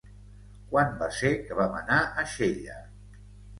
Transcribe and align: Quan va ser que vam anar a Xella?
Quan 0.71 0.95
va 1.01 1.09
ser 1.19 1.31
que 1.43 1.59
vam 1.61 1.77
anar 1.83 2.01
a 2.03 2.27
Xella? 2.35 2.83